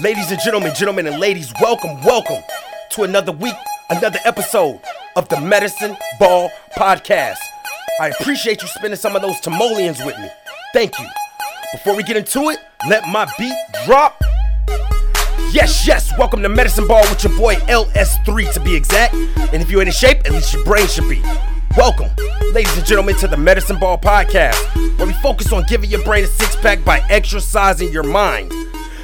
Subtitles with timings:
[0.00, 2.40] Ladies and gentlemen, gentlemen and ladies, welcome, welcome
[2.90, 3.56] to another week,
[3.90, 4.80] another episode
[5.16, 7.38] of the Medicine Ball Podcast.
[8.00, 10.28] I appreciate you spending some of those timoleons with me.
[10.72, 11.06] Thank you.
[11.72, 13.56] Before we get into it, let my beat
[13.86, 14.22] drop.
[15.50, 19.14] Yes, yes, welcome to Medicine Ball with your boy LS3 to be exact.
[19.14, 21.20] And if you ain't in shape, at least your brain should be.
[21.76, 22.10] Welcome,
[22.52, 24.62] ladies and gentlemen, to the Medicine Ball Podcast,
[24.96, 28.52] where we focus on giving your brain a six pack by exercising your mind.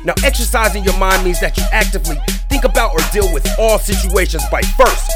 [0.05, 2.17] Now, exercising your mind means that you actively
[2.51, 5.11] think about or deal with all situations by first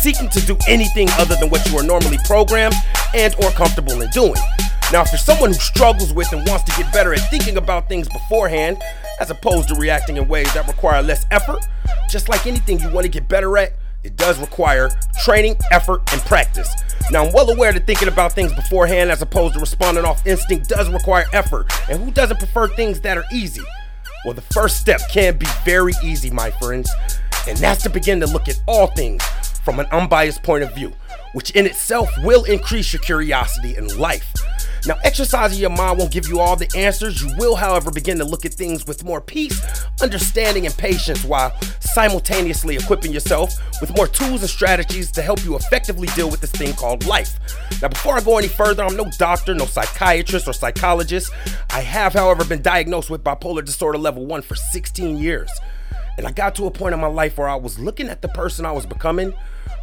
[0.00, 2.74] seeking to do anything other than what you are normally programmed
[3.14, 4.40] and or comfortable in doing.
[4.92, 7.88] Now, if you're someone who struggles with and wants to get better at thinking about
[7.88, 8.80] things beforehand,
[9.20, 11.66] as opposed to reacting in ways that require less effort,
[12.08, 13.72] just like anything you want to get better at,
[14.04, 14.88] it does require
[15.24, 16.70] training, effort, and practice.
[17.10, 20.68] Now, I'm well aware that thinking about things beforehand as opposed to responding off instinct
[20.68, 23.62] does require effort, and who doesn't prefer things that are easy?
[24.24, 26.90] Well, the first step can be very easy, my friends,
[27.46, 29.22] and that's to begin to look at all things
[29.64, 30.92] from an unbiased point of view,
[31.32, 34.32] which in itself will increase your curiosity in life.
[34.86, 37.22] Now, exercising your mind won't give you all the answers.
[37.22, 39.60] You will, however, begin to look at things with more peace,
[40.00, 45.56] understanding, and patience while simultaneously equipping yourself with more tools and strategies to help you
[45.56, 47.38] effectively deal with this thing called life.
[47.82, 51.32] Now, before I go any further, I'm no doctor, no psychiatrist, or psychologist.
[51.70, 55.50] I have, however, been diagnosed with bipolar disorder level 1 for 16 years.
[56.16, 58.28] And I got to a point in my life where I was looking at the
[58.28, 59.32] person I was becoming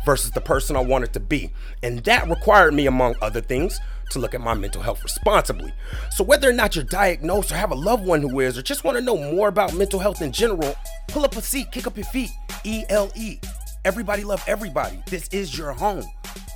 [0.05, 1.51] versus the person I wanted to be.
[1.83, 3.79] And that required me, among other things,
[4.11, 5.73] to look at my mental health responsibly.
[6.11, 8.83] So, whether or not you're diagnosed or have a loved one who is, or just
[8.83, 10.75] want to know more about mental health in general,
[11.07, 12.29] pull up a seat, kick up your feet.
[12.63, 13.39] ELE.
[13.83, 15.01] Everybody love everybody.
[15.07, 16.05] This is your home.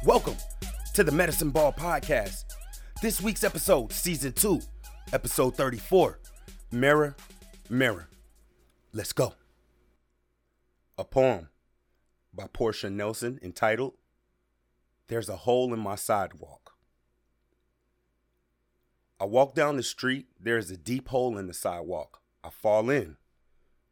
[0.06, 0.36] Welcome
[0.94, 2.46] to the Medicine Ball Podcast.
[3.02, 4.62] This week's episode, season two,
[5.14, 6.20] episode 34
[6.72, 7.16] Mirror,
[7.70, 8.10] Mirror.
[8.94, 9.34] Let's go.
[10.98, 11.50] A poem
[12.40, 13.96] by Portia Nelson entitled
[15.10, 16.72] There's a Hole in My Sidewalk.
[19.20, 22.22] I walk down the street, there is a deep hole in the sidewalk.
[22.42, 23.18] I fall in.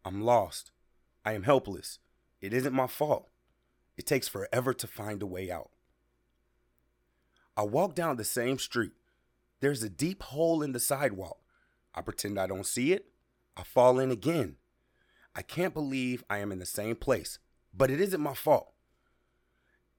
[0.06, 0.72] I'm lost.
[1.26, 2.00] I am helpless.
[2.40, 3.28] It isn't my fault.
[3.98, 5.72] It takes forever to find a way out.
[7.58, 8.94] I walk down the same street.
[9.60, 11.40] There's a deep hole in the sidewalk.
[11.94, 13.08] I pretend I don't see it.
[13.58, 14.56] I fall in again.
[15.36, 17.40] I can't believe I am in the same place,
[17.78, 18.74] but it isn't my fault.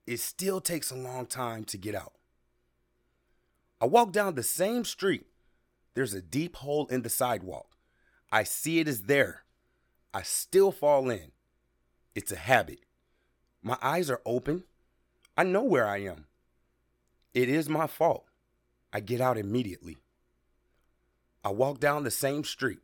[0.07, 2.15] It still takes a long time to get out.
[3.81, 5.27] I walk down the same street.
[5.95, 7.77] There's a deep hole in the sidewalk.
[8.33, 9.45] I see it is there.
[10.13, 11.33] I still fall in.
[12.15, 12.81] It's a habit.
[13.63, 14.65] My eyes are open.
[15.37, 16.27] I know where I am.
[17.35, 18.25] It is my fault.
[18.93, 19.99] I get out immediately.
[21.45, 22.81] I walk down the same street.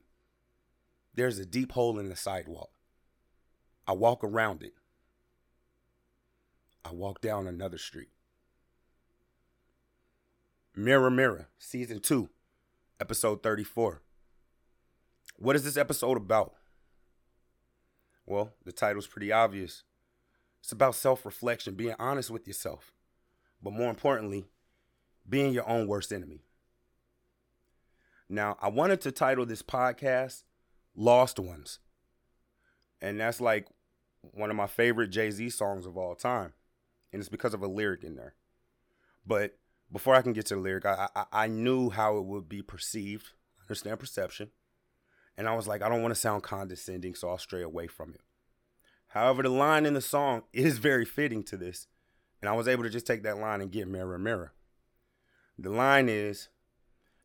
[1.15, 2.71] There's a deep hole in the sidewalk.
[3.87, 4.75] I walk around it.
[6.85, 8.11] I walk down another street.
[10.77, 12.29] Mirror, Mirror, Season 2,
[13.01, 14.03] Episode 34.
[15.37, 16.55] What is this episode about?
[18.27, 19.83] Well, the title's pretty obvious.
[20.61, 22.93] It's about self reflection, being honest with yourself,
[23.63, 24.47] but more importantly,
[25.29, 26.41] being your own worst enemy.
[28.29, 30.43] Now, I wanted to title this podcast
[30.97, 31.79] Lost Ones.
[33.01, 33.67] And that's like
[34.21, 36.55] one of my favorite Jay Z songs of all time.
[37.15, 38.35] And it's because of a lyric in there.
[39.25, 39.57] But
[39.93, 42.61] before I can get to the lyric, I, I, I knew how it would be
[42.61, 43.29] perceived.
[43.63, 44.51] Understand perception.
[45.39, 48.15] And I was like, I don't want to sound condescending, so I'll stray away from
[48.15, 48.21] it.
[49.07, 51.87] However, the line in the song is very fitting to this.
[52.43, 54.53] And I was able to just take that line and get mirror, mirror.
[55.57, 56.49] The line is,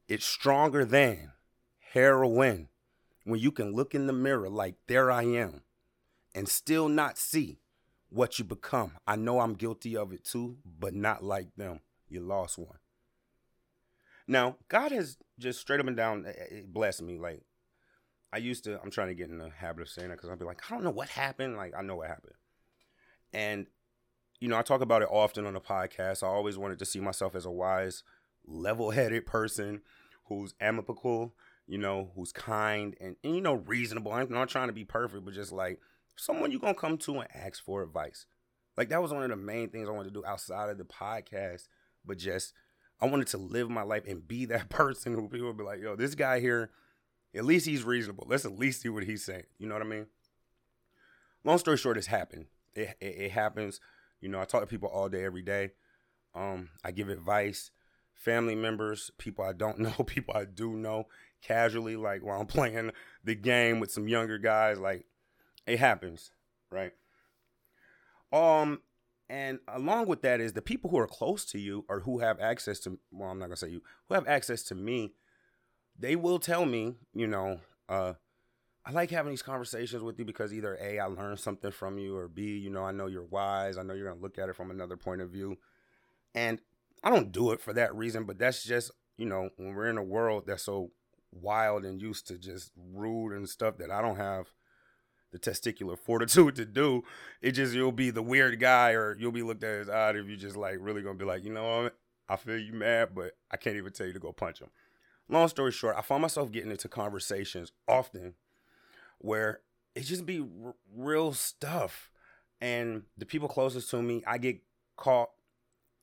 [0.08, 1.32] it's stronger than
[1.94, 2.68] heroin
[3.24, 5.64] when you can look in the mirror like, there I am,
[6.36, 7.58] and still not see
[8.10, 8.94] what you become.
[9.08, 11.80] I know I'm guilty of it too, but not like them.
[12.10, 12.80] You lost one.
[14.28, 17.18] Now, God has just straight up and down eh, eh, blessed me.
[17.18, 17.42] Like,
[18.32, 20.38] I used to, I'm trying to get in the habit of saying that because I'll
[20.38, 21.58] be like, I don't know what happened.
[21.58, 22.36] Like, I know what happened.
[23.34, 23.68] And,
[24.40, 26.24] you know, I talk about it often on the podcast.
[26.24, 28.04] I always wanted to see myself as a wise,
[28.46, 29.82] level headed person
[30.26, 31.34] who's amicable,
[31.68, 34.12] you know, who's kind and, and, you know, reasonable.
[34.12, 35.80] I'm not trying to be perfect, but just like
[36.20, 38.26] someone you're to come to and ask for advice.
[38.78, 40.86] Like, that was one of the main things I wanted to do outside of the
[40.86, 41.68] podcast,
[42.06, 42.54] but just,
[43.02, 45.82] I wanted to live my life and be that person who people would be like,
[45.82, 46.72] yo, this guy here,
[47.36, 48.26] at least he's reasonable.
[48.28, 49.44] Let's at least see what he's saying.
[49.58, 50.08] You know what I mean?
[51.44, 52.48] Long story short, it's happened.
[52.74, 53.80] It, it, it happens.
[54.22, 55.72] You know, I talk to people all day, every day.
[56.36, 57.72] Um, I give advice,
[58.14, 61.08] family members, people I don't know, people I do know,
[61.42, 62.92] casually, like while I'm playing
[63.24, 64.80] the game with some younger guys.
[64.80, 65.06] Like
[65.70, 66.32] it happens,
[66.72, 66.94] right?
[68.32, 68.82] Um,
[69.30, 72.40] and along with that is the people who are close to you or who have
[72.40, 73.00] access to.
[73.12, 75.14] Well, I'm not gonna say you who have access to me.
[75.98, 78.14] They will tell me, you know, uh,
[78.86, 82.16] I like having these conversations with you because either A, I learned something from you,
[82.16, 83.78] or B, you know, I know you're wise.
[83.78, 85.58] I know you're gonna look at it from another point of view.
[86.34, 86.60] And
[87.04, 89.98] I don't do it for that reason, but that's just, you know, when we're in
[89.98, 90.92] a world that's so
[91.32, 94.48] wild and used to just rude and stuff that I don't have
[95.32, 97.04] the testicular fortitude to do,
[97.42, 100.28] it just you'll be the weird guy or you'll be looked at as odd if
[100.28, 101.98] you just like really gonna be like, you know what,
[102.28, 104.70] I feel you mad, but I can't even tell you to go punch him.
[105.28, 108.34] Long story short, I find myself getting into conversations often
[109.20, 109.62] where
[109.96, 112.10] it just be r- real stuff.
[112.62, 114.60] And the people closest to me, I get
[114.98, 115.30] caught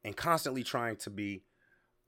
[0.05, 1.43] and constantly trying to be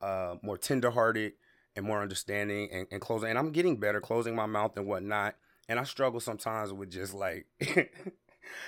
[0.00, 1.32] uh, more tenderhearted
[1.76, 3.30] and more understanding and, and closing.
[3.30, 5.36] And I'm getting better closing my mouth and whatnot.
[5.68, 7.46] And I struggle sometimes with just like,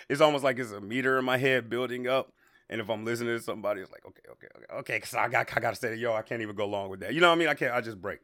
[0.09, 2.33] it's almost like it's a meter in my head building up.
[2.69, 5.57] And if I'm listening to somebody, it's like, okay, okay, okay, okay, because I got,
[5.57, 7.15] I got to say, yo, I can't even go along with that.
[7.15, 7.49] You know what I mean?
[7.49, 8.21] I can't, I just break.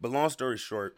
[0.00, 0.96] But long story short,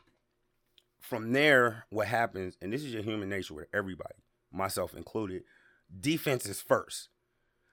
[1.01, 4.15] from there, what happens, and this is your human nature with everybody,
[4.53, 5.45] myself included,
[6.01, 7.09] defense is first.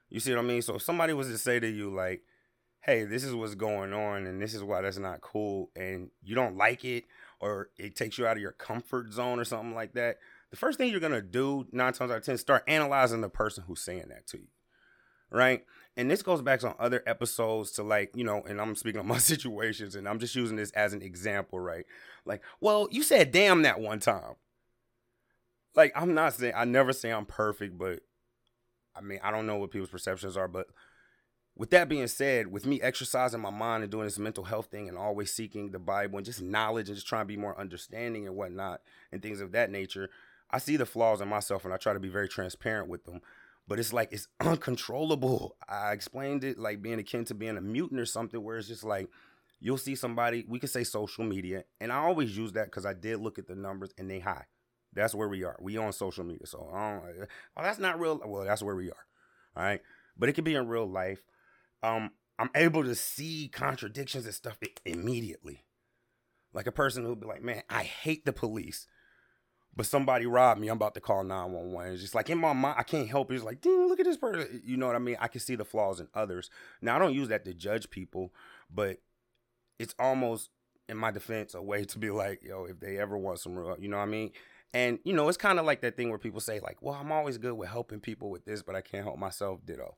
[0.08, 0.62] You see what I mean?
[0.62, 2.22] So if somebody was to say to you, like,
[2.82, 6.34] hey, this is what's going on and this is why that's not cool, and you
[6.34, 7.04] don't like it,
[7.42, 10.18] or it takes you out of your comfort zone or something like that,
[10.50, 13.64] the first thing you're gonna do, nine times out of ten, start analyzing the person
[13.66, 14.46] who's saying that to you.
[15.30, 15.64] Right?
[15.96, 19.06] And this goes back on other episodes to like, you know, and I'm speaking of
[19.06, 21.84] my situations and I'm just using this as an example, right?
[22.24, 24.36] Like, well, you said damn that one time.
[25.74, 28.00] Like, I'm not saying I never say I'm perfect, but
[28.94, 30.66] I mean, I don't know what people's perceptions are, but
[31.56, 34.88] with that being said, with me exercising my mind and doing this mental health thing
[34.88, 38.26] and always seeking the Bible and just knowledge and just trying to be more understanding
[38.26, 40.08] and whatnot and things of that nature,
[40.50, 43.20] I see the flaws in myself and I try to be very transparent with them.
[43.68, 45.56] But it's like it's uncontrollable.
[45.68, 48.84] I explained it like being akin to being a mutant or something, where it's just
[48.84, 49.08] like
[49.60, 52.94] you'll see somebody, we could say social media, and I always use that because I
[52.94, 54.46] did look at the numbers and they high.
[54.92, 55.56] That's where we are.
[55.60, 56.46] We on social media.
[56.46, 57.00] So, oh,
[57.56, 58.20] that's not real.
[58.24, 59.06] Well, that's where we are.
[59.56, 59.80] All right.
[60.18, 61.22] But it could be in real life.
[61.82, 65.64] Um, I'm able to see contradictions and stuff immediately.
[66.52, 68.86] Like a person who'd be like, man, I hate the police.
[69.74, 70.68] But somebody robbed me.
[70.68, 71.92] I'm about to call 911.
[71.94, 73.36] It's just like in my mind, I can't help it.
[73.36, 74.62] It's like, ding, look at this person.
[74.64, 75.16] You know what I mean?
[75.18, 76.50] I can see the flaws in others.
[76.82, 78.34] Now, I don't use that to judge people,
[78.70, 78.98] but
[79.78, 80.50] it's almost,
[80.90, 83.76] in my defense, a way to be like, yo, if they ever want some real,
[83.78, 84.32] you know what I mean?
[84.74, 87.12] And you know, it's kind of like that thing where people say, like, well, I'm
[87.12, 89.96] always good with helping people with this, but I can't help myself, ditto.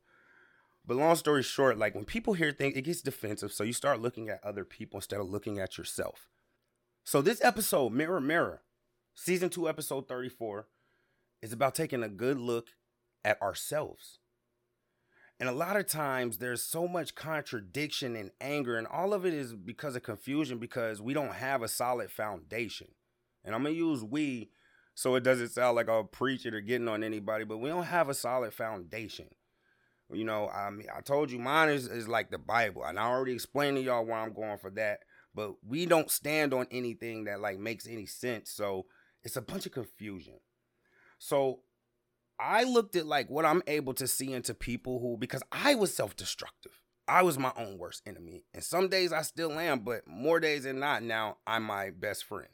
[0.87, 3.53] But long story short, like when people hear things, it gets defensive.
[3.53, 6.29] So you start looking at other people instead of looking at yourself.
[7.05, 8.63] So this episode, Mirror Mirror,
[9.15, 10.67] season two, episode 34,
[11.43, 12.69] is about taking a good look
[13.25, 14.19] at ourselves.
[15.41, 19.35] And a lot of times there's so much contradiction and anger, and all of it
[19.35, 22.89] is because of confusion because we don't have a solid foundation.
[23.45, 24.51] And I'm gonna use we
[24.95, 28.09] so it doesn't sound like I'm preaching or getting on anybody, but we don't have
[28.09, 29.27] a solid foundation.
[30.15, 33.05] You know, I mean, I told you mine is, is like the Bible, and I
[33.05, 35.01] already explained to y'all where I'm going for that.
[35.35, 38.87] But we don't stand on anything that like makes any sense, so
[39.23, 40.35] it's a bunch of confusion.
[41.19, 41.61] So
[42.39, 45.95] I looked at like what I'm able to see into people who, because I was
[45.95, 46.81] self-destructive.
[47.07, 50.65] I was my own worst enemy, and some days I still am, but more days
[50.65, 52.49] than not, now I'm my best friend.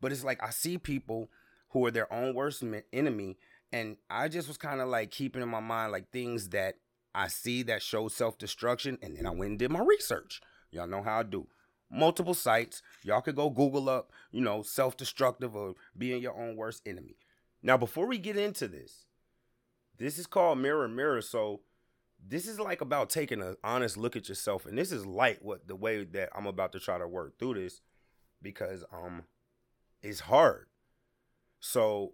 [0.00, 1.30] But it's like I see people
[1.70, 2.62] who are their own worst
[2.92, 3.36] enemy.
[3.74, 6.76] And I just was kind of like keeping in my mind like things that
[7.12, 8.98] I see that show self destruction.
[9.02, 10.40] And then I went and did my research.
[10.70, 11.48] Y'all know how I do.
[11.90, 12.82] Multiple sites.
[13.02, 17.16] Y'all could go Google up, you know, self destructive or being your own worst enemy.
[17.64, 19.06] Now, before we get into this,
[19.98, 21.22] this is called Mirror Mirror.
[21.22, 21.62] So
[22.24, 24.66] this is like about taking an honest look at yourself.
[24.66, 27.54] And this is light what the way that I'm about to try to work through
[27.54, 27.80] this
[28.40, 29.24] because um
[30.00, 30.66] it's hard.
[31.58, 32.12] So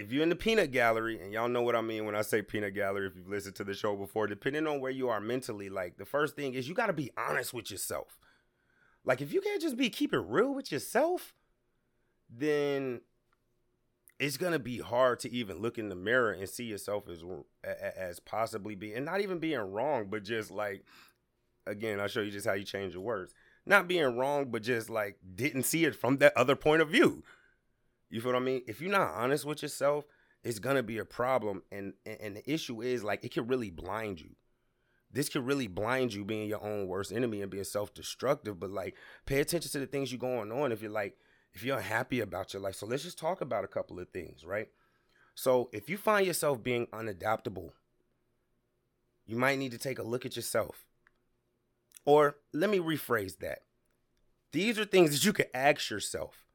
[0.00, 2.40] if you're in the peanut gallery, and y'all know what I mean when I say
[2.40, 5.68] peanut gallery, if you've listened to the show before, depending on where you are mentally,
[5.68, 8.18] like the first thing is you got to be honest with yourself.
[9.04, 11.34] Like if you can't just be keep it real with yourself,
[12.30, 13.02] then
[14.18, 17.22] it's gonna be hard to even look in the mirror and see yourself as
[17.96, 20.82] as possibly being, and not even being wrong, but just like
[21.66, 23.34] again, I'll show you just how you change your words
[23.66, 27.22] not being wrong, but just like didn't see it from that other point of view.
[28.10, 28.62] You feel what I mean?
[28.66, 30.04] If you're not honest with yourself,
[30.42, 31.62] it's gonna be a problem.
[31.70, 34.30] And and the issue is like it can really blind you.
[35.12, 38.60] This could really blind you being your own worst enemy and being self-destructive.
[38.60, 40.72] But like pay attention to the things you're going on.
[40.72, 41.16] If you're like,
[41.52, 42.74] if you're unhappy about your life.
[42.74, 44.68] So let's just talk about a couple of things, right?
[45.34, 47.70] So if you find yourself being unadaptable,
[49.26, 50.84] you might need to take a look at yourself.
[52.04, 53.60] Or let me rephrase that.
[54.52, 56.46] These are things that you can ask yourself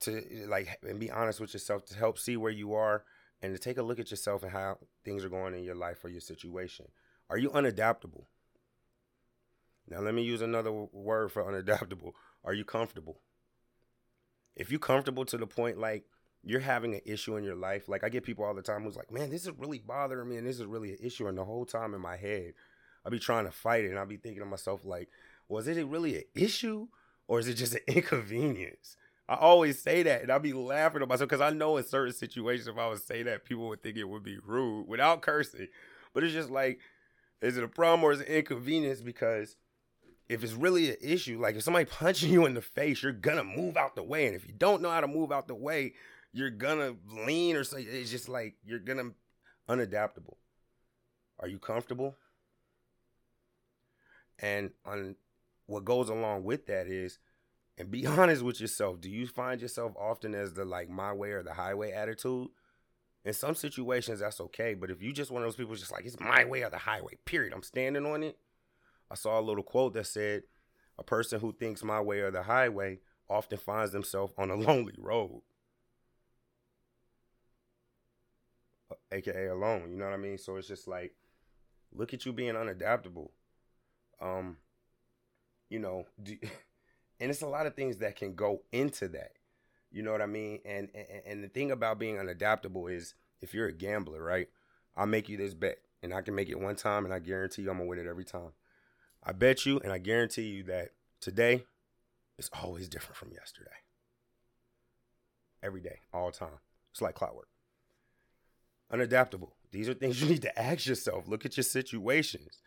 [0.00, 3.04] to like and be honest with yourself to help see where you are
[3.42, 6.04] and to take a look at yourself and how things are going in your life
[6.04, 6.86] or your situation.
[7.28, 8.24] Are you unadaptable?
[9.88, 12.12] Now let me use another word for unadaptable.
[12.44, 13.20] Are you comfortable?
[14.56, 16.04] If you're comfortable to the point like
[16.42, 18.96] you're having an issue in your life, like I get people all the time who's
[18.96, 21.44] like, "Man, this is really bothering me and this is really an issue." And the
[21.44, 22.54] whole time in my head,
[23.04, 25.08] I'll be trying to fight it and I'll be thinking to myself like,
[25.48, 26.88] "Was it really an issue
[27.28, 28.96] or is it just an inconvenience?"
[29.30, 32.12] I always say that, and I'll be laughing at myself because I know in certain
[32.12, 35.68] situations, if I would say that, people would think it would be rude without cursing.
[36.12, 36.80] But it's just like,
[37.40, 39.00] is it a problem or is it inconvenience?
[39.00, 39.56] Because
[40.28, 43.44] if it's really an issue, like if somebody punching you in the face, you're gonna
[43.44, 45.92] move out the way, and if you don't know how to move out the way,
[46.32, 49.12] you're gonna lean or say it's just like you're gonna
[49.68, 50.34] unadaptable.
[51.38, 52.16] Are you comfortable?
[54.40, 55.14] And on
[55.66, 57.20] what goes along with that is
[57.80, 59.00] and be honest with yourself.
[59.00, 62.48] Do you find yourself often as the like my way or the highway attitude?
[63.24, 64.74] In some situations, that's okay.
[64.74, 66.78] But if you just one of those people, just like it's my way or the
[66.78, 67.52] highway, period.
[67.52, 68.38] I'm standing on it.
[69.10, 70.44] I saw a little quote that said,
[70.98, 74.94] "A person who thinks my way or the highway often finds themselves on a lonely
[74.98, 75.42] road."
[79.12, 79.90] aka alone.
[79.90, 80.38] You know what I mean?
[80.38, 81.14] So it's just like,
[81.92, 83.28] look at you being unadaptable.
[84.20, 84.56] Um,
[85.68, 86.36] you know, do,
[87.20, 89.32] and it's a lot of things that can go into that.
[89.92, 90.60] You know what I mean?
[90.64, 94.48] And, and and the thing about being unadaptable is if you're a gambler, right?
[94.96, 97.62] I'll make you this bet, and I can make it one time, and I guarantee
[97.62, 98.52] you I'm gonna win it every time.
[99.22, 101.64] I bet you, and I guarantee you that today
[102.38, 103.70] is always different from yesterday.
[105.62, 106.58] Every day, all time.
[106.90, 107.48] It's like clockwork.
[108.92, 109.50] Unadaptable.
[109.72, 111.28] These are things you need to ask yourself.
[111.28, 112.60] Look at your situations.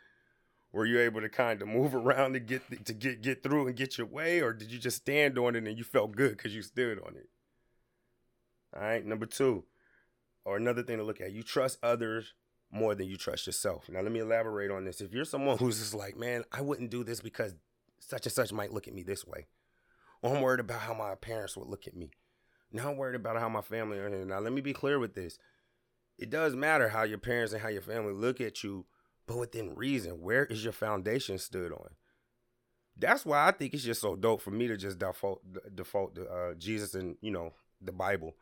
[0.73, 3.75] Were you able to kind of move around to get to get get through and
[3.75, 6.53] get your way, or did you just stand on it and you felt good because
[6.53, 7.29] you stood on it?
[8.75, 9.05] All right.
[9.05, 9.65] Number two,
[10.43, 12.33] or another thing to look at, you trust others
[12.71, 13.87] more than you trust yourself.
[13.87, 14.99] Now, let me elaborate on this.
[14.99, 17.53] If you're someone who's just like, man, I wouldn't do this because
[17.99, 19.45] such and such might look at me this way,
[20.23, 22.09] or I'm worried about how my parents would look at me.
[22.71, 24.09] Now I'm worried about how my family are.
[24.09, 25.37] Now, let me be clear with this.
[26.17, 28.85] It does matter how your parents and how your family look at you
[29.27, 30.21] but within reason.
[30.21, 31.89] Where is your foundation stood on?
[32.97, 35.41] That's why I think it's just so dope for me to just default
[35.75, 38.35] default to uh, Jesus and you know the Bible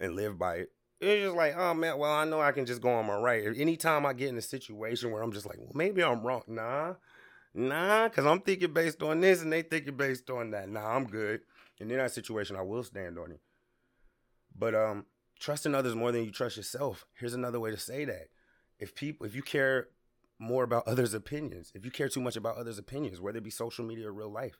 [0.00, 0.72] and live by it.
[1.00, 3.44] It's just like, oh man, well I know I can just go on my right.
[3.56, 6.42] Anytime I get in a situation where I'm just like, well maybe I'm wrong.
[6.48, 6.94] Nah,
[7.54, 10.68] nah, because I'm thinking based on this and they thinking based on that.
[10.68, 11.42] Nah, I'm good.
[11.80, 13.40] And in that situation, I will stand on it.
[14.56, 15.06] But um,
[15.40, 17.06] trusting others more than you trust yourself.
[17.14, 18.28] Here's another way to say that
[18.82, 19.88] if people if you care
[20.38, 23.50] more about others' opinions, if you care too much about others' opinions, whether it be
[23.50, 24.58] social media or real life,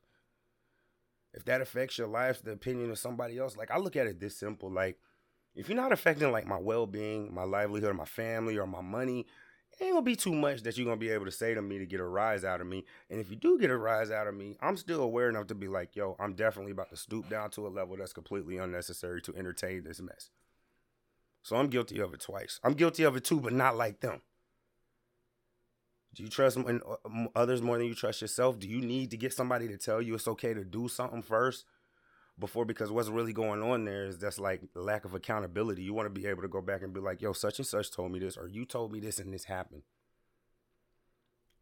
[1.35, 4.21] if that affects your life, the opinion of somebody else, like I look at it
[4.21, 4.99] this simple, like
[5.57, 9.27] if you're not affecting like my well-being, my livelihood, my family, or my money,
[9.73, 11.79] it ain't gonna be too much that you're gonna be able to say to me
[11.79, 12.85] to get a rise out of me.
[13.11, 15.57] And if you do get a rise out of me, I'm still aware enough to
[15.57, 19.21] be like, yo, I'm definitely about to stoop down to a level that's completely unnecessary
[19.23, 20.31] to entertain this mess.
[21.43, 22.61] So I'm guilty of it twice.
[22.63, 24.21] I'm guilty of it too, but not like them.
[26.15, 26.79] Do you trust uh,
[27.35, 28.59] others more than you trust yourself?
[28.59, 31.65] Do you need to get somebody to tell you it's okay to do something first
[32.39, 32.65] before?
[32.65, 35.83] Because what's really going on there is that's like lack of accountability.
[35.83, 37.91] You want to be able to go back and be like, yo, such and such
[37.91, 39.83] told me this, or you told me this and this happened.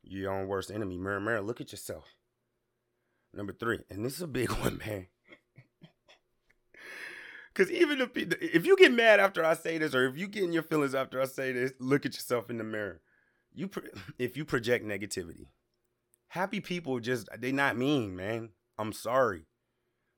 [0.03, 0.99] Your own worst enemy.
[0.99, 2.17] Mirror, mirror, look at yourself.
[3.33, 5.07] Number three, and this is a big one, man.
[7.53, 10.45] Because even if if you get mad after I say this, or if you get
[10.45, 13.01] in your feelings after I say this, look at yourself in the mirror.
[13.53, 13.71] You
[14.19, 15.49] if you project negativity,
[16.29, 18.51] happy people just they not mean, man.
[18.79, 19.43] I'm sorry,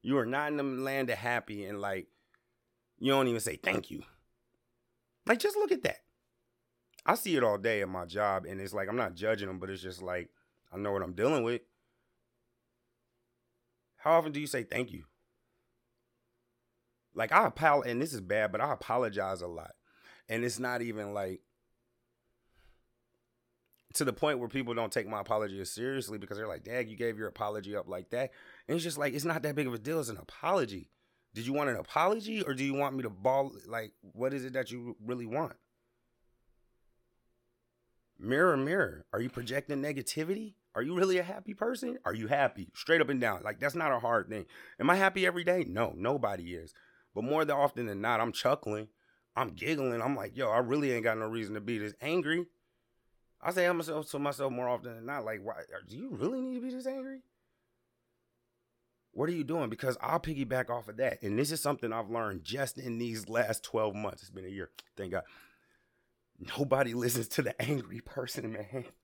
[0.03, 2.07] you are not in the land of happy, and like
[2.99, 4.03] you don't even say thank you.
[5.27, 5.99] Like just look at that.
[7.05, 9.59] I see it all day at my job, and it's like I'm not judging them,
[9.59, 10.29] but it's just like
[10.73, 11.63] I know what I'm dealing with.
[13.97, 15.05] How often do you say thank you?
[17.15, 19.73] Like I apologize, and this is bad, but I apologize a lot,
[20.29, 21.41] and it's not even like
[23.95, 26.89] to the point where people don't take my apology as seriously because they're like, "Dad,
[26.89, 28.31] you gave your apology up like that,"
[28.67, 30.01] and it's just like it's not that big of a deal.
[30.01, 30.91] It's an apology.
[31.35, 33.53] Did you want an apology, or do you want me to ball?
[33.67, 35.55] Like, what is it that you really want?
[38.19, 41.99] Mirror, mirror, are you projecting negativity Are you really a happy person?
[42.05, 42.71] Are you happy?
[42.75, 43.43] Straight up and down.
[43.43, 44.47] Like that's not a hard thing.
[44.81, 45.65] Am I happy every day?
[45.69, 46.73] No, nobody is.
[47.15, 48.89] But more than often than not, I'm chuckling.
[49.37, 50.01] I'm giggling.
[50.03, 52.47] I'm like, yo, I really ain't got no reason to be this angry.
[53.41, 55.55] I say to myself to myself more often than not, like, why
[55.89, 57.21] do you really need to be this angry?
[59.13, 59.69] What are you doing?
[59.69, 61.23] Because I'll piggyback off of that.
[61.23, 64.23] And this is something I've learned just in these last 12 months.
[64.23, 64.71] It's been a year.
[64.97, 65.25] Thank God.
[66.59, 68.85] Nobody listens to the angry person, man.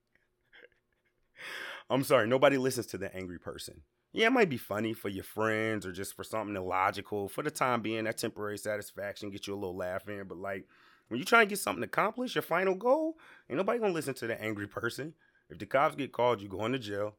[1.90, 3.82] I'm sorry, nobody listens to the angry person.
[4.12, 7.28] Yeah, it might be funny for your friends or just for something illogical.
[7.28, 10.26] For the time being, that temporary satisfaction get you a little laugh in.
[10.26, 10.66] But like
[11.08, 14.26] when you try and get something accomplished, your final goal, ain't nobody gonna listen to
[14.26, 15.14] the angry person.
[15.50, 17.16] If the cops get called, you going to jail.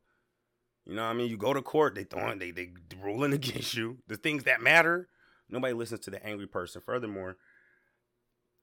[0.86, 1.30] You know what I mean?
[1.30, 4.00] You go to court, they throwing they they ruling against you.
[4.08, 5.08] The things that matter,
[5.50, 6.82] nobody listens to the angry person.
[6.82, 7.38] Furthermore,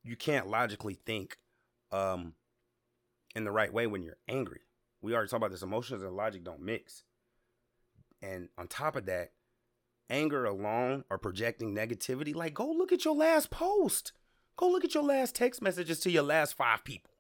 [0.03, 1.39] you can't logically think
[1.93, 2.35] um
[3.35, 4.61] in the right way when you're angry.
[5.03, 5.63] We already talked about this.
[5.63, 7.05] Emotions and logic don't mix.
[8.27, 9.33] And on top of that,
[10.11, 14.13] anger alone or projecting negativity, like go look at your last post.
[14.57, 17.13] Go look at your last text messages to your last five people.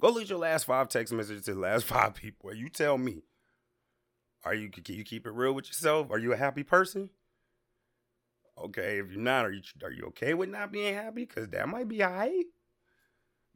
[0.00, 2.54] Go look at your last five text messages to the last five people.
[2.54, 3.22] You tell me.
[4.44, 6.10] Are you can you keep it real with yourself?
[6.10, 7.10] Are you a happy person?
[8.56, 11.26] Okay, if you're not, are you are you okay with not being happy?
[11.26, 12.46] Cause that might be alright.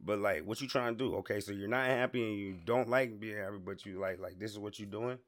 [0.04, 1.14] But like, what you trying to do?
[1.18, 4.38] Okay, so you're not happy and you don't like being happy, but you like like
[4.38, 5.18] this is what you're doing.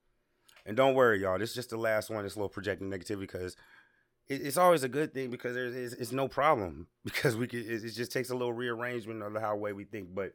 [0.66, 1.38] And don't worry, y'all.
[1.38, 2.25] This is just the last one.
[2.25, 3.56] This little projecting negativity because
[4.26, 7.66] it's always a good thing because there's it's, it's no problem because we could.
[7.66, 10.14] It, it, just takes a little rearrangement of how way we think.
[10.14, 10.33] But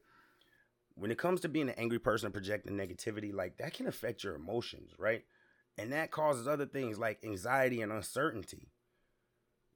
[0.95, 4.23] when it comes to being an angry person and projecting negativity, like that can affect
[4.23, 5.23] your emotions, right?
[5.77, 8.69] And that causes other things like anxiety and uncertainty.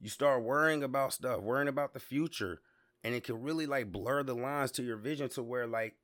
[0.01, 2.59] You start worrying about stuff, worrying about the future
[3.03, 5.95] and it can really like blur the lines to your vision to where like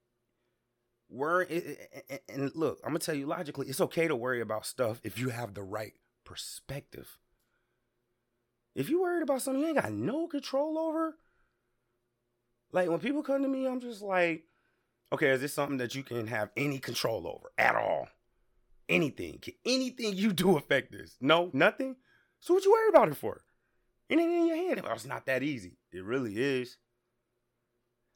[1.10, 1.78] worry
[2.30, 5.30] and look i'm gonna tell you logically it's okay to worry about stuff if you
[5.30, 7.18] have the right perspective.
[8.75, 11.18] If you worried about something you ain't got no control over
[12.72, 14.43] like when people come to me i'm just like
[15.12, 18.08] okay is this something that you can have any control over at all?
[18.88, 21.15] Anything can anything you do affect this?
[21.19, 21.95] No nothing?
[22.39, 23.41] So what you worry about it for?
[24.08, 25.78] It ain't in your head it's not that easy.
[25.91, 26.78] It really is.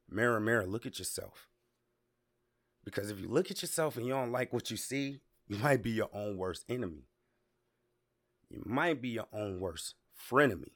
[0.10, 1.48] Mirror, mirror, look at yourself.
[2.84, 5.84] Because if you look at yourself and you don't like what you see, you might
[5.84, 7.06] be your own worst enemy.
[8.50, 9.96] You might be your own worst
[10.30, 10.72] frenemy.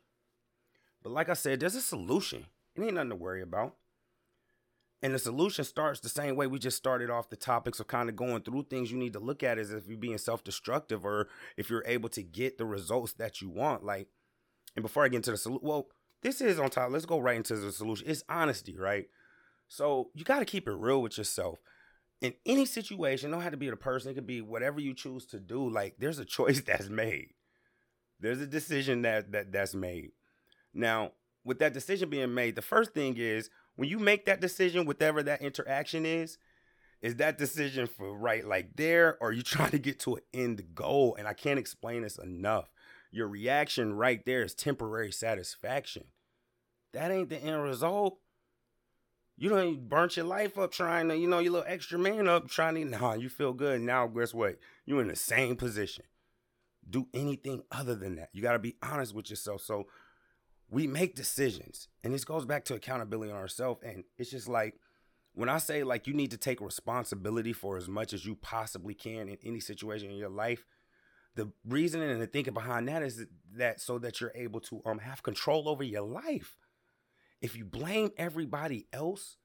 [1.04, 2.46] But like I said, there's a solution.
[2.76, 3.76] It ain't nothing to worry about.
[5.04, 8.10] And the solution starts the same way we just started off the topics of kind
[8.10, 11.06] of going through things you need to look at is if you're being self destructive
[11.06, 13.84] or if you're able to get the results that you want.
[13.84, 14.08] Like,
[14.76, 15.88] and before I get into the solution, well,
[16.24, 16.92] this is on top.
[16.92, 18.10] Let's go right into the solution.
[18.10, 19.08] It's honesty, right?
[19.68, 21.60] So you got to keep it real with yourself.
[22.22, 24.12] In any situation, don't have to be the person.
[24.12, 25.70] It could be whatever you choose to do.
[25.70, 27.34] Like there's a choice that's made.
[28.20, 30.12] There's a decision that that that's made.
[30.74, 31.12] Now,
[31.44, 35.24] with that decision being made, the first thing is when you make that decision, whatever
[35.24, 36.38] that interaction is,
[37.02, 40.64] is that decision for right like there, or you trying to get to an end
[40.74, 41.16] goal?
[41.18, 42.72] And I can't explain this enough.
[43.12, 46.06] Your reaction right there is temporary satisfaction.
[46.94, 48.20] That ain't the end result.
[49.38, 52.50] You don't burnt your life up trying to, you know, your little extra man up
[52.50, 53.82] trying to, nah, you feel good.
[53.82, 54.58] Now, guess what?
[54.86, 56.06] You're in the same position.
[56.90, 58.30] Do anything other than that.
[58.34, 59.62] You got to be honest with yourself.
[59.62, 59.86] So
[60.70, 63.82] we make decisions, and this goes back to accountability on ourselves.
[63.86, 64.80] And it's just like,
[65.34, 68.96] when I say like you need to take responsibility for as much as you possibly
[68.96, 70.66] can in any situation in your life,
[71.36, 73.24] the reasoning and the thinking behind that is
[73.56, 76.58] that so that you're able to um have control over your life.
[77.42, 79.38] If you blame everybody else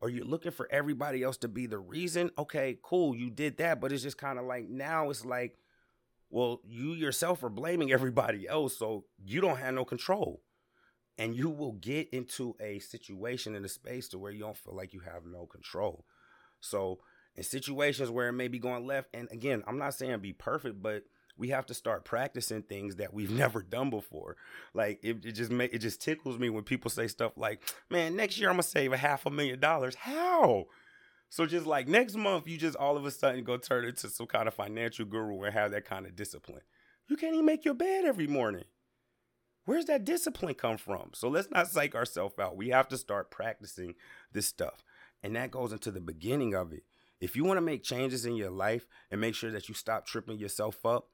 [0.00, 3.80] or you're looking for everybody else to be the reason, okay, cool, you did that.
[3.80, 5.58] But it's just kind of like now it's like,
[6.30, 8.76] well, you yourself are blaming everybody else.
[8.76, 10.42] So you don't have no control.
[11.18, 14.76] And you will get into a situation in a space to where you don't feel
[14.76, 16.04] like you have no control.
[16.60, 16.98] So
[17.34, 20.82] in situations where it may be going left, and again, I'm not saying be perfect,
[20.82, 21.04] but
[21.38, 24.36] we have to start practicing things that we've never done before.
[24.74, 28.16] Like it, it just make it just tickles me when people say stuff like, "Man,
[28.16, 30.66] next year I'm gonna save a half a million dollars." How?
[31.28, 34.26] So just like next month, you just all of a sudden go turn into some
[34.26, 36.62] kind of financial guru and have that kind of discipline.
[37.08, 38.64] You can't even make your bed every morning.
[39.64, 41.10] Where's that discipline come from?
[41.14, 42.56] So let's not psych ourselves out.
[42.56, 43.94] We have to start practicing
[44.32, 44.84] this stuff.
[45.22, 46.84] And that goes into the beginning of it.
[47.20, 50.06] If you want to make changes in your life and make sure that you stop
[50.06, 51.08] tripping yourself up,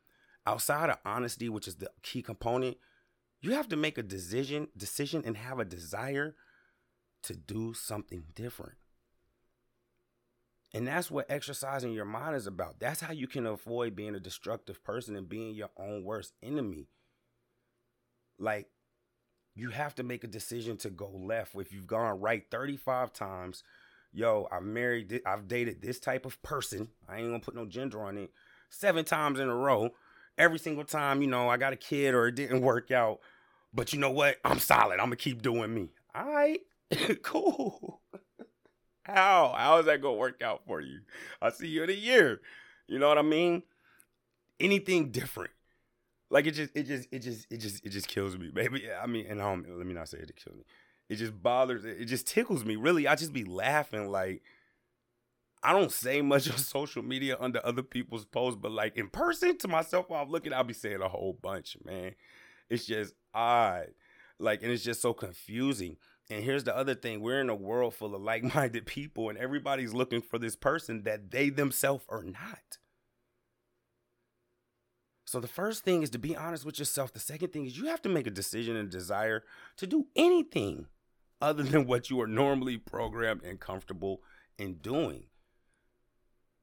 [0.46, 2.76] outside of honesty, which is the key component,
[3.40, 6.34] you have to make a decision, decision and have a desire
[7.24, 8.76] to do something different.
[10.74, 12.80] And that's what exercising your mind is about.
[12.80, 16.88] That's how you can avoid being a destructive person and being your own worst enemy.
[18.38, 18.68] Like,
[19.54, 21.54] you have to make a decision to go left.
[21.54, 23.62] If you've gone right 35 times,
[24.12, 26.88] yo, I've married, I've dated this type of person.
[27.06, 28.30] I ain't gonna put no gender on it.
[28.70, 29.90] Seven times in a row.
[30.38, 33.20] Every single time, you know, I got a kid or it didn't work out.
[33.74, 34.36] But you know what?
[34.44, 34.94] I'm solid.
[34.94, 35.90] I'm gonna keep doing me.
[36.14, 36.60] All right,
[37.22, 38.00] cool.
[39.02, 39.54] How?
[39.56, 41.00] How is that gonna work out for you?
[41.40, 42.40] I'll see you in a year.
[42.86, 43.62] You know what I mean?
[44.60, 45.50] Anything different.
[46.30, 48.84] Like it just, it just, it just, it just, it just kills me, baby.
[48.90, 50.64] I mean, and um, let me not say it, it kills me.
[51.08, 52.76] It just bothers, it just tickles me.
[52.76, 54.10] Really, I just be laughing.
[54.10, 54.42] Like,
[55.62, 59.56] I don't say much on social media under other people's posts, but like in person
[59.58, 62.14] to myself while I'm looking, I'll be saying a whole bunch, man.
[62.68, 63.88] It's just odd.
[64.38, 65.96] Like, and it's just so confusing.
[66.30, 69.38] And here's the other thing we're in a world full of like minded people, and
[69.38, 72.78] everybody's looking for this person that they themselves are not.
[75.26, 77.12] So the first thing is to be honest with yourself.
[77.12, 79.44] The second thing is you have to make a decision and desire
[79.78, 80.86] to do anything
[81.40, 84.22] other than what you are normally programmed and comfortable
[84.58, 85.24] in doing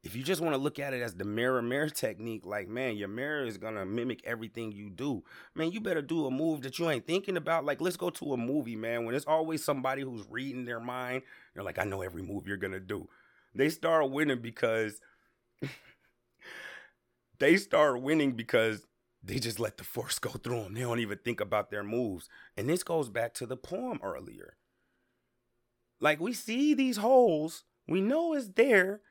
[0.09, 2.97] if you just want to look at it as the mirror mirror technique, like man,
[2.97, 5.23] your mirror is gonna mimic everything you do.
[5.53, 7.63] Man, you better do a move that you ain't thinking about.
[7.63, 9.05] Like, let's go to a movie, man.
[9.05, 11.21] When it's always somebody who's reading their mind,
[11.53, 13.07] they're like, I know every move you're gonna do.
[13.53, 14.99] They start winning because
[17.39, 18.87] they start winning because
[19.23, 20.73] they just let the force go through them.
[20.73, 22.29] They don't even think about their moves.
[22.57, 24.57] And this goes back to the poem earlier.
[25.99, 29.01] Like we see these holes, we know it's there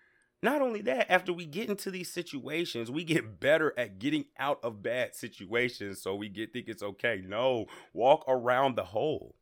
[0.43, 4.61] not only that, after we get into these situations, we get better at getting out
[4.63, 6.01] of bad situations.
[6.01, 7.23] So we get think it's okay.
[7.27, 9.35] No, walk around the hole.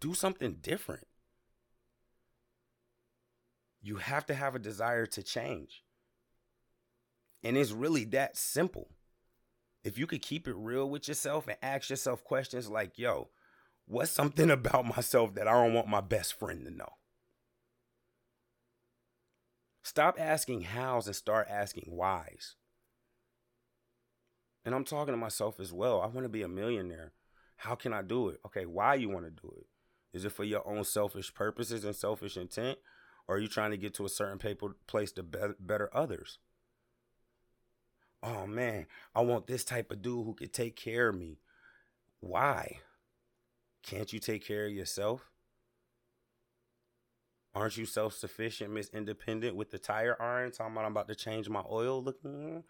[0.00, 1.06] Do something different.
[3.80, 5.82] You have to have a desire to change.
[7.42, 8.90] And it's really that simple.
[9.84, 13.30] If you could keep it real with yourself and ask yourself questions like, yo,
[13.86, 16.92] what's something about myself that I don't want my best friend to know?
[19.82, 22.54] Stop asking hows and start asking whys.
[24.64, 26.00] And I'm talking to myself as well.
[26.00, 27.12] I want to be a millionaire.
[27.56, 28.40] How can I do it?
[28.46, 29.66] Okay, why you want to do it?
[30.12, 32.78] Is it for your own selfish purposes and selfish intent?
[33.26, 36.38] Or are you trying to get to a certain paper, place to better others?
[38.22, 41.40] Oh man, I want this type of dude who could take care of me.
[42.20, 42.78] Why?
[43.82, 45.31] Can't you take care of yourself?
[47.54, 50.52] Aren't you self sufficient, Miss Independent, with the tire iron?
[50.52, 52.64] Talking about I'm about to change my oil looking.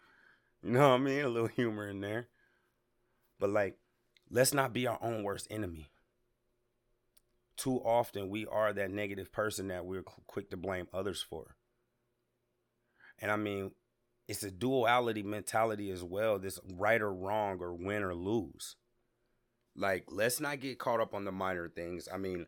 [0.61, 1.23] You know what I mean?
[1.23, 2.27] A little humor in there.
[3.39, 3.77] But like,
[4.29, 5.89] let's not be our own worst enemy.
[7.55, 11.55] Too often we are that negative person that we're quick to blame others for.
[13.19, 13.71] And I mean,
[14.27, 16.39] it's a duality mentality as well.
[16.39, 18.75] This right or wrong or win or lose.
[19.75, 22.07] Like, let's not get caught up on the minor things.
[22.13, 22.45] I mean,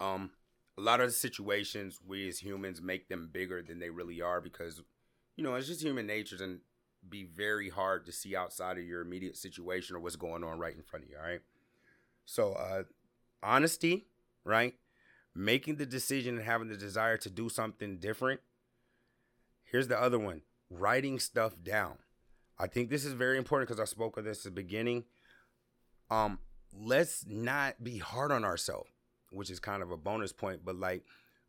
[0.00, 0.30] um,
[0.78, 4.40] a lot of the situations we as humans make them bigger than they really are
[4.40, 4.82] because
[5.36, 6.60] you know it's just human nature and
[7.08, 10.74] be very hard to see outside of your immediate situation or what's going on right
[10.74, 11.40] in front of you all right?
[12.24, 12.82] So uh
[13.42, 14.06] honesty
[14.44, 14.74] right?
[15.34, 18.40] Making the decision and having the desire to do something different.
[19.64, 21.98] Here's the other one writing stuff down.
[22.58, 25.04] I think this is very important because i spoke of this at the beginning.
[26.10, 26.38] Um
[26.72, 28.90] let's not be hard on ourselves
[29.36, 30.64] which is kind of a bonus point.
[30.64, 31.04] But like,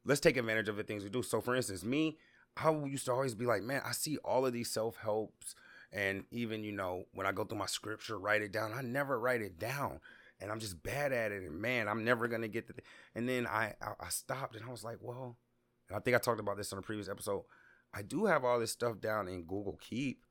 [0.05, 1.23] let's take advantage of the things we do.
[1.23, 2.17] So, for instance, me,
[2.55, 5.55] I used to always be like, man, I see all of these self helps,
[5.91, 8.73] and even you know when I go through my scripture, write it down.
[8.73, 9.99] I never write it down,
[10.39, 11.43] and I'm just bad at it.
[11.43, 12.73] And man, I'm never gonna get the.
[12.73, 12.85] Th-.
[13.15, 15.37] And then I, I I stopped, and I was like, well,
[15.89, 17.43] and I think I talked about this on a previous episode.
[17.93, 20.23] I do have all this stuff down in Google Keep.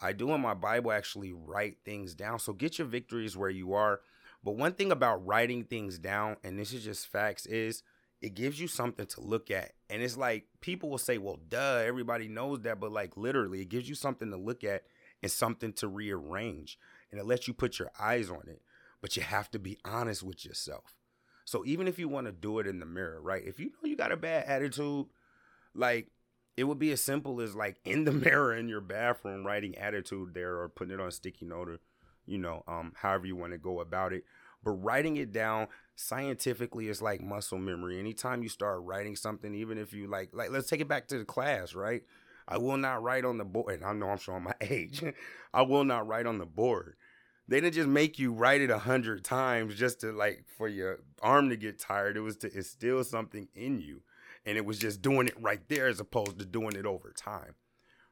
[0.00, 2.38] I do in my Bible actually write things down.
[2.38, 4.00] So get your victories where you are.
[4.42, 7.82] But one thing about writing things down, and this is just facts, is
[8.20, 9.72] it gives you something to look at.
[9.90, 12.80] And it's like people will say, well, duh, everybody knows that.
[12.80, 14.84] But like literally, it gives you something to look at
[15.22, 16.78] and something to rearrange.
[17.10, 18.62] And it lets you put your eyes on it.
[19.00, 20.94] But you have to be honest with yourself.
[21.44, 23.42] So even if you want to do it in the mirror, right?
[23.44, 25.06] If you know you got a bad attitude,
[25.74, 26.10] like
[26.58, 30.34] it would be as simple as like in the mirror in your bathroom writing attitude
[30.34, 31.78] there or putting it on sticky note or
[32.28, 34.24] you know, um, however you want to go about it.
[34.62, 37.98] But writing it down scientifically is like muscle memory.
[37.98, 41.18] Anytime you start writing something, even if you like, like let's take it back to
[41.18, 42.02] the class, right?
[42.46, 43.82] I will not write on the board.
[43.82, 45.04] I know I'm showing my age.
[45.52, 46.96] I will not write on the board.
[47.46, 51.00] They didn't just make you write it a hundred times just to like for your
[51.22, 52.16] arm to get tired.
[52.16, 54.02] It was to instill something in you.
[54.44, 57.54] And it was just doing it right there as opposed to doing it over time.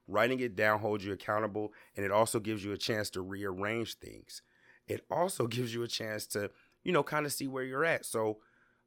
[0.08, 3.94] Writing it down holds you accountable and it also gives you a chance to rearrange
[3.94, 4.42] things.
[4.86, 6.50] It also gives you a chance to,
[6.84, 8.04] you know, kind of see where you're at.
[8.04, 8.38] So,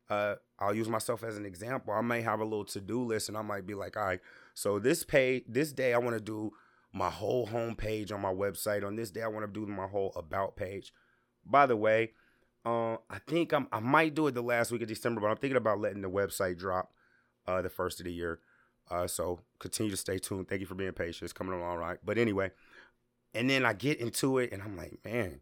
[0.09, 1.93] uh, I'll use myself as an example.
[1.93, 4.19] I might have a little to-do list and I might be like, all right,
[4.55, 6.51] so this pay this day I want to do
[6.91, 8.83] my whole home page on my website.
[8.83, 10.91] On this day I want to do my whole about page.
[11.45, 12.13] By the way,
[12.65, 15.37] uh, I think I'm, I might do it the last week of December, but I'm
[15.37, 16.91] thinking about letting the website drop
[17.47, 18.39] uh, the first of the year.
[18.89, 20.47] Uh, so continue to stay tuned.
[20.47, 21.23] Thank you for being patient.
[21.23, 21.97] It's coming along right.
[22.03, 22.51] But anyway,
[23.33, 25.41] and then I get into it and I'm like, man,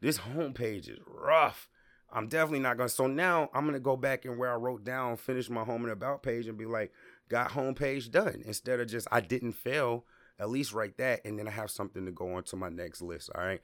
[0.00, 1.68] this homepage is rough.
[2.10, 2.88] I'm definitely not gonna.
[2.88, 5.92] So now I'm gonna go back and where I wrote down, finish my home and
[5.92, 6.92] about page, and be like,
[7.28, 10.04] got homepage done instead of just I didn't fail.
[10.40, 13.02] At least write that, and then I have something to go on to my next
[13.02, 13.30] list.
[13.34, 13.60] All right.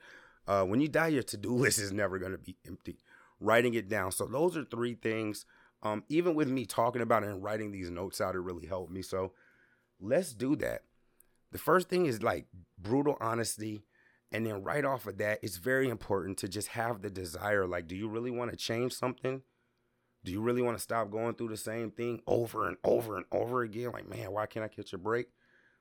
[0.47, 2.99] Uh, when you die, your to do list is never gonna be empty.
[3.39, 4.11] Writing it down.
[4.11, 5.45] So those are three things.
[5.85, 8.91] Um, even with me talking about it and writing these notes out, it really helped
[8.91, 9.03] me.
[9.03, 9.33] So
[10.01, 10.81] let's do that.
[11.51, 13.85] The first thing is like brutal honesty
[14.31, 17.67] and then right off of that, it's very important to just have the desire.
[17.67, 19.43] Like, do you really want to change something?
[20.23, 23.25] Do you really want to stop going through the same thing over and over and
[23.31, 23.91] over again?
[23.91, 25.27] Like, man, why can't I catch a break?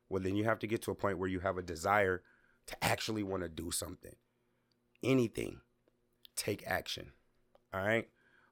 [0.09, 2.23] Well, then you have to get to a point where you have a desire
[2.67, 4.15] to actually want to do something.
[5.03, 5.61] Anything.
[6.37, 7.13] Take action.
[7.73, 8.09] All right.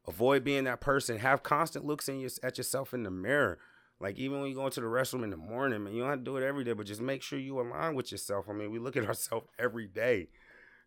[0.06, 1.18] Avoid being that person.
[1.18, 3.58] Have constant looks in your, at yourself in the mirror.
[4.00, 6.18] Like even when you go into the restroom in the morning, man, you don't have
[6.18, 8.46] to do it every day, but just make sure you align with yourself.
[8.48, 10.28] I mean, we look at ourselves every day.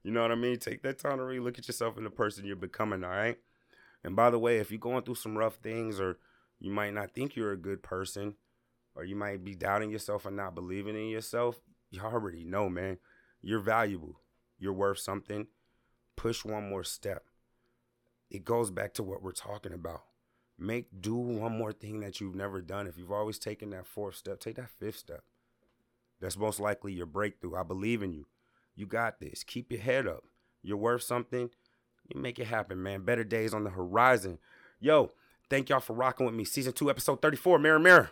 [0.03, 0.59] You know what I mean?
[0.59, 3.37] Take that time to really look at yourself and the person you're becoming, all right?
[4.03, 6.19] And by the way, if you're going through some rough things or
[6.59, 8.35] you might not think you're a good person,
[8.95, 11.59] or you might be doubting yourself and not believing in yourself,
[11.91, 12.97] you already know, man.
[13.41, 14.21] You're valuable.
[14.57, 15.47] You're worth something.
[16.15, 17.25] Push one more step.
[18.29, 20.03] It goes back to what we're talking about.
[20.57, 22.87] Make do one more thing that you've never done.
[22.87, 25.23] If you've always taken that fourth step, take that fifth step.
[26.21, 27.55] That's most likely your breakthrough.
[27.55, 28.25] I believe in you.
[28.75, 29.43] You got this.
[29.43, 30.23] Keep your head up.
[30.61, 31.49] You're worth something.
[32.07, 33.01] You make it happen, man.
[33.01, 34.39] Better days on the horizon.
[34.79, 35.11] Yo,
[35.49, 36.45] thank y'all for rocking with me.
[36.45, 38.11] Season 2, episode 34, Mirror Mirror.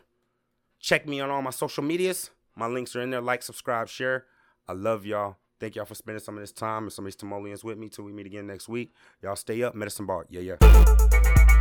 [0.79, 2.29] Check me on all my social medias.
[2.55, 3.21] My links are in there.
[3.21, 4.25] Like, subscribe, share.
[4.67, 5.37] I love y'all.
[5.63, 7.87] Thank y'all for spending some of this time and some of these Timolians with me
[7.87, 8.91] till we meet again next week.
[9.21, 9.73] Y'all stay up.
[9.73, 10.25] Medicine Ball.
[10.29, 11.52] Yeah, yeah.